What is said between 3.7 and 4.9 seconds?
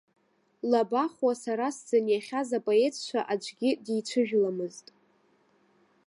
дицәыжәламызт.